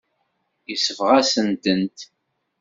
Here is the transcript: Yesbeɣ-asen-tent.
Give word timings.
Yesbeɣ-asen-tent. 0.69 1.99